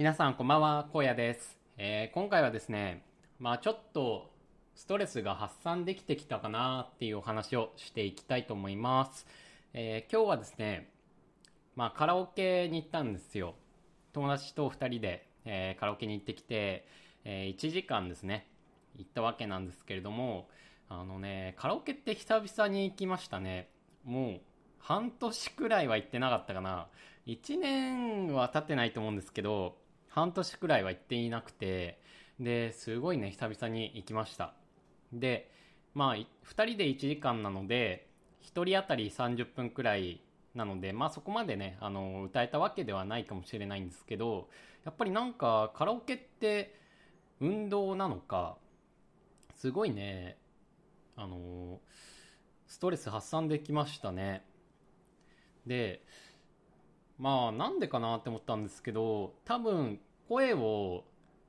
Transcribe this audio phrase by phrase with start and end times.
[0.00, 1.58] 皆さんこんばんは、荒野です。
[1.76, 3.04] えー今回はですね、
[3.38, 4.30] まあちょっと
[4.74, 9.26] ストレスが発散できてきたかなっていうお話をしていきたいと思います。
[9.74, 10.90] えー今日はですね、
[11.76, 13.56] まあカラオケに行ったんですよ。
[14.14, 16.86] 友達と二人で、えーカラオケに行ってきて、
[17.26, 18.46] え1時間ですね、
[18.96, 20.48] 行ったわけなんですけれども、
[20.88, 23.68] あのね、カラオケって久々に行きましたね。
[24.06, 24.40] もう
[24.78, 26.88] 半年くらいは行ってなかったかな。
[27.26, 29.76] 1年は経ってないと思うんですけど、
[30.10, 32.00] 半年くらいは行っていなくて、
[32.38, 34.54] で、すごいね、久々に行きました。
[35.12, 35.50] で、
[35.94, 38.08] まあ、2人で1時間なので、
[38.42, 40.20] 1人当たり30分くらい
[40.54, 44.48] なので、まあそこまでね、あの、歌えたわけではないかもしれないんですけど、
[44.84, 46.74] やっぱりなんかカラオケって
[47.40, 48.56] 運動なのか、
[49.54, 50.38] すごいね、
[51.16, 51.80] あの、
[52.66, 54.44] ストレス発散できましたね。
[55.66, 56.02] で、
[57.20, 61.04] まあなんでかなって思ったんですけど、多分声を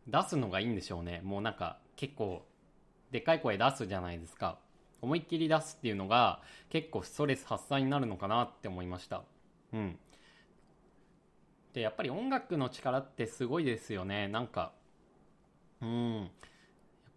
[0.05, 1.21] 出すのがいいんでしょうね。
[1.23, 2.45] もうなんか結構
[3.11, 4.59] でっかい声出すじゃないですか。
[5.02, 9.23] 思いっきり出すっていうのが結構ストレス発散になるのかなって思いました。
[9.72, 9.97] うん。
[11.73, 14.28] で、やっぱり音楽の力ってすごいですよね。
[14.28, 14.73] なんか、
[15.81, 16.16] うん。
[16.23, 16.30] やっ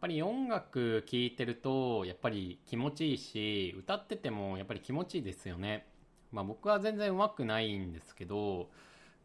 [0.00, 5.88] ぱり音楽聴いてると、やっぱり気持ちいいし、歌っててもやっぱり気持ちいいですよね。
[6.34, 8.68] まあ僕は全然上手くないんですけど、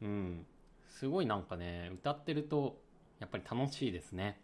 [0.02, 0.46] うん。
[0.88, 2.80] すごいなんかね、歌ってると、
[3.20, 4.40] やっぱり楽しいですね。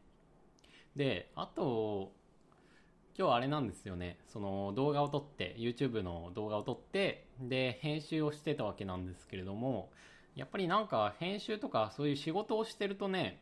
[0.95, 2.11] で、あと、
[3.17, 4.17] 今日あれなんですよね。
[4.27, 9.91] その動画を撮って、YouTube の動画を撮って、で、編集をしてたわけなんですけれども、
[10.36, 13.41] やっぱりなんか編集とかそういう仕事をしてるとね、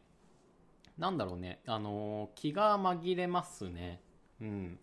[0.97, 4.01] なんだろうね、あのー気が紛れますね。
[4.41, 4.79] うん。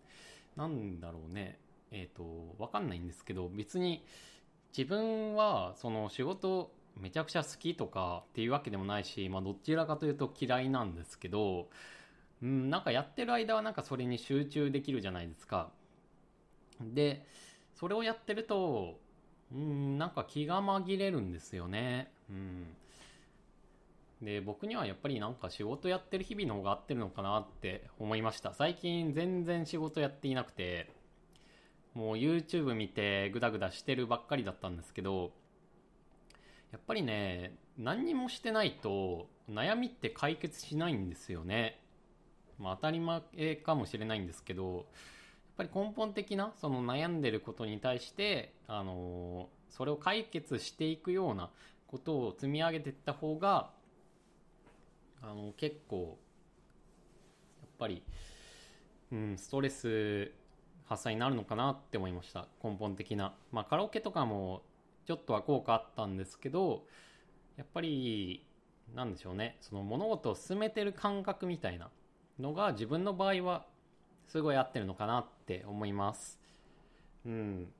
[0.57, 1.59] なんだろうね。
[1.91, 4.03] えっ、と、わかんないんですけど、別に
[4.75, 11.69] 自分はその仕事めちゃくちゃ好きとかっていうわけでもないし、まあどちらかというと嫌いなんですけど、
[12.41, 15.69] うん、なんかやってる間はなんかそれに集中できるじゃないですか。
[16.81, 17.25] で、
[17.75, 18.99] それをやってると、
[19.53, 22.11] うん、なんか気が紛れるんですよね。
[22.29, 22.75] うん。
[24.21, 28.53] で、僕にはやっぱりなんか仕事やってる日々の方が合ってるのかなって思いました。
[28.53, 30.91] 最近全然仕事やっていなくて、
[31.93, 35.31] もう YouTube 見てグダグダしてるばっかりだったんですけど、
[36.71, 41.81] やっぱりね、何にもしてないと悩みって解決しないんですよね。
[42.57, 43.21] まあ当たり前
[43.57, 44.85] かもしれないんですけど、やっ
[45.57, 51.49] ぱり根本的なその悩んでることに対して、あのそれを解決していくような
[51.87, 53.71] ことを積み上げていった方が、
[55.21, 56.17] あの結構、
[57.61, 58.01] やっぱり、
[59.11, 60.31] うん、ストレス
[60.91, 62.49] 発散になるのかなって思いました。
[62.61, 63.33] 根本的な。
[63.53, 64.61] まあカラオケとかも
[65.07, 66.83] ちょっとは効果あったんですけど、
[67.55, 68.45] やっぱり、
[68.93, 69.55] なんでしょうね。
[69.61, 71.89] その物事を進めてる感覚みたいな
[72.41, 73.65] のが自分の場合は
[74.27, 76.37] すごい合ってるのかなって思います。
[77.25, 77.71] うん。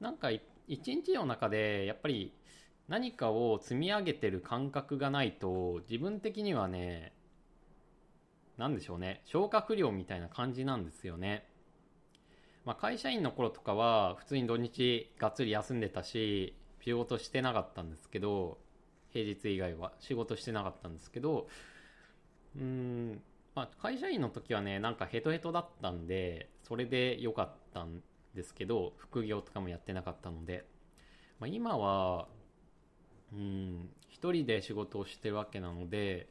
[0.00, 2.32] なんか一日の中でやっぱり
[2.88, 7.12] 何かを積み上げてる感覚がないと自分的にはね、
[8.56, 9.20] なんでしょうね。
[9.26, 11.46] 消化不良みたいな感じなんですよね。
[12.66, 16.54] まあ会社員の頃とかは普通に土日がっつり休んでたし、
[16.84, 18.58] 仕事してなかったんですけど、
[19.12, 19.92] 平日以外は。
[20.00, 21.48] 仕事してなかったんですけど、
[22.56, 23.22] うーん、
[23.54, 28.02] まあ、会社員の時はね、なんかヘトヘトだったんで、それで良かったん
[28.34, 30.66] ですけど、副業とかもやってなかったので、
[31.38, 32.28] まあ、今は、
[33.32, 36.26] うん、一人で仕事をしてるわけなので、やっ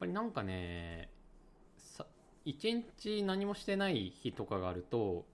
[0.00, 1.10] ぱりなんかね、
[2.44, 5.24] さ、一日何もしてない日とかがあると、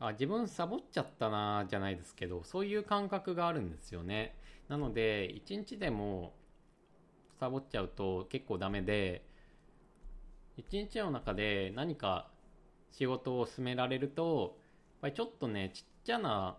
[0.00, 4.34] あ、自分サボっちゃったなじゃないですけど、そういう感覚があるんですよね。
[4.68, 6.34] なので、一日でも
[7.38, 9.24] サボっちゃうと結構ダメで、
[10.56, 12.30] 一日の中で何か
[12.90, 16.56] 仕事を進められると、やっぱりちょっとね、ちっちゃな、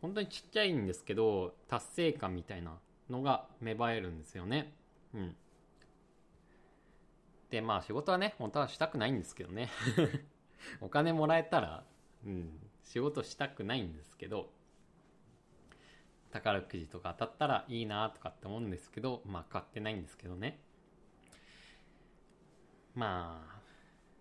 [0.00, 2.78] 本当にちっちゃいんですけど、達成感みたいな
[3.10, 4.72] のが芽生えるんですよね。
[5.14, 5.36] うん。
[7.50, 9.70] で、まあ仕事はね、本当はしたくないんですけどね。
[10.80, 11.84] お金もらえたら、
[12.24, 14.52] うん、仕事したくないんですけど、
[16.30, 20.60] 宝くじとか当たったらいいなとかって思うんですけど、まあ買ってないんですけどね。
[22.94, 23.60] まあ、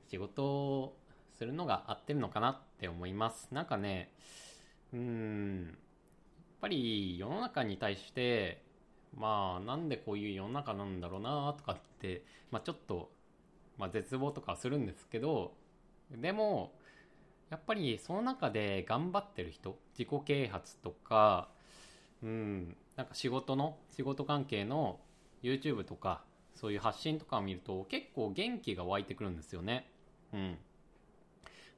[0.07, 0.97] 仕事を
[1.33, 3.49] するのが合ってるのかなって思います。
[3.51, 4.11] なんかね、
[4.93, 5.75] うん、やっ
[6.61, 8.63] ぱり世の中に対して、
[9.15, 13.11] まあ、なんでこういう世の中なんだろうなとかって、まあちょっと、
[13.77, 15.53] まあ絶望とかするんですけど、
[16.11, 16.73] でも、
[17.49, 21.49] やっぱりその中で頑張ってる人、自己啓発とか、
[22.23, 24.99] うん、なんか仕事の、仕事関係の
[25.43, 26.23] YouTube とか
[26.55, 29.89] そういう発信とかを見ると結構元気が湧いてくるんですよね。
[30.33, 30.57] うん。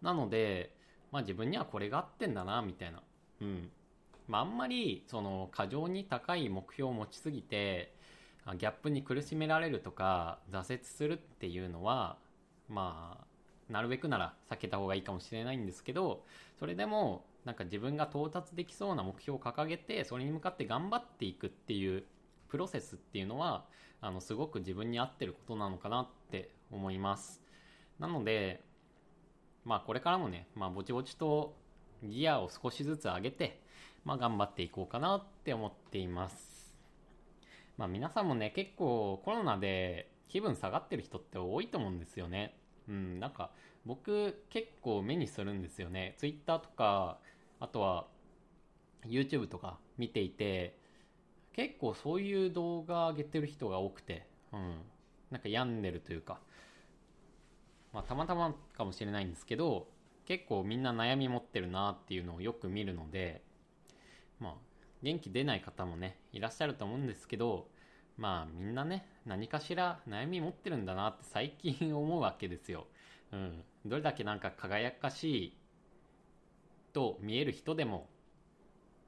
[0.01, 0.73] なので
[1.11, 3.03] まあ自分にはこれが合ってんだなみたいな。
[3.41, 3.69] うん。
[4.27, 7.93] まああんまりその過剰に高い目標を持ちすぎて
[8.55, 12.17] ギャップに苦しめられるとか挫折するっていうのは
[12.67, 13.25] まあ
[13.71, 16.23] なるべくなら避けた方がいいかもしれないんですけど
[16.57, 22.03] それでもなんか自分が到達できそうな目標を掲げてそれに向かって頑張っていくっていう
[22.49, 23.65] プロセスっていうのは
[24.01, 27.41] あのすごく自分に合ってることなのかなって思います。
[27.99, 28.63] なので
[29.65, 31.55] まあこれからもね、まあ、ぼちぼちと
[32.03, 33.61] ギアを少しずつ上げて、
[34.05, 36.58] まあ、頑張っていこうかなって思っています。
[37.79, 42.53] まあ皆さんもね結構コロナで気分下がってる人って多いと思うんですよね
[42.87, 43.49] うんなんか
[43.87, 47.17] 僕結構目にするんですよね Twitter とか
[47.59, 48.05] あとは
[49.07, 50.77] YouTube とか見ていて
[51.59, 54.75] 結構そういう動画上げてる人が多くて、うん。
[55.29, 56.39] なんか病んでるというか、
[57.93, 59.87] まあたまたまかもしれないんですけど、
[60.25, 63.41] 結構みんな悩み持ってるなっていうのをよく見るので、
[64.39, 64.53] まあ
[65.01, 67.67] 元気出ない方もね、いらっしゃると思うんですけど、
[68.17, 72.87] まあみんなね、何かしら悩み持ってるんだなって最近思うわけですよ。
[73.31, 73.63] うん。
[73.85, 75.57] どれだけなんか輝かしい
[76.93, 78.09] と見える人でも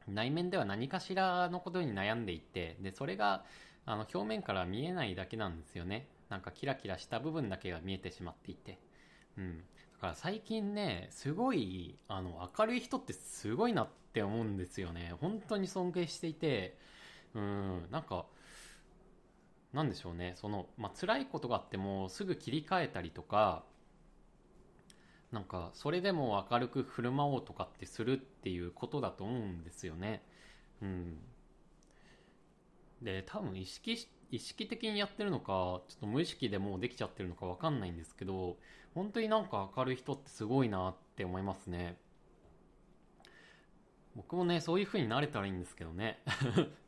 [0.08, 3.44] 内面では何かしらのことに悩んでいてでそれが
[3.86, 8.80] あの表面から見えないだけなんですよねなんかキラキラした部分だけが見えてしまっていて
[9.38, 15.14] うんだから最近ねすごいあの明るい人ってすごいなってって思うんですよね。
[15.22, 16.78] 本当に尊敬していて
[17.34, 18.26] うんなんか
[19.74, 20.34] なんでしょうね。
[20.36, 23.64] その、まあ辛いことがあってもすぐ切り替えたりとか
[25.32, 30.24] なんかそれでも明るく振る舞おうとかってするっていうことだと思うんですよね。
[30.82, 31.18] うん。
[33.02, 38.58] で多分意識意識的にやってるのかちょっと無意識でもうできちゃってるのか分かんないんですけど
[38.94, 41.98] 本当になんか明るい人ってすごいなって思いますね。
[44.16, 46.20] 僕もねそういう風になれたらいいんですけどね。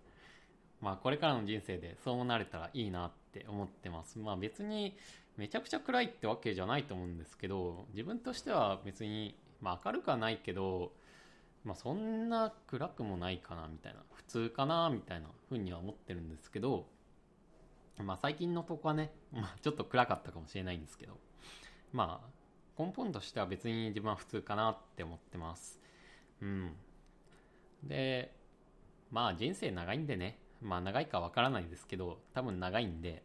[0.81, 4.19] まあこれからの人生でそうなれたらいいなって思ってます。
[4.19, 4.97] まあ別に
[5.37, 10.93] めちゃくちゃ暗いってわけじゃないと思うんですけど自分としては別に、まあ、明るくはないけど、
[11.63, 16.87] まあ、そんな暗くもないかなみたいな普通かなみたいなふうには思ってるんですけど、
[17.97, 21.17] まあ、最近のとこはね、まあ、ちょっと暗かったかもしれないんですけど
[21.91, 22.43] まあ
[22.81, 25.79] 根本としては別に自分は普通かなって思ってます。
[26.41, 26.75] うん。
[27.83, 28.33] で
[29.11, 33.23] まあ人生長いんでねまあ長いかわからないですけど多分長いんで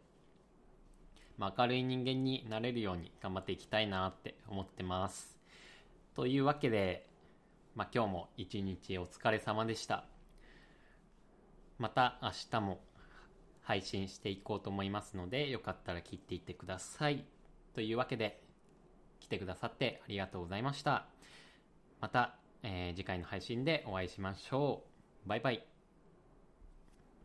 [1.39, 5.39] まあ、明るい人間になれるように頑張っていきたいなって思ってます。
[6.13, 7.07] というわけで、
[7.75, 10.03] まあ、今日も一日お疲れ様でした。
[11.77, 12.81] また明日も
[13.61, 17.23] 配信していこうと思いますので、よかったら聞いていってください。
[17.73, 18.43] というわけで、
[19.21, 21.07] 来てくださってありがとうございました。
[22.01, 24.83] また、えー、次回の配信でお会いしましょ
[25.25, 25.29] う。
[25.29, 25.78] バイバイ。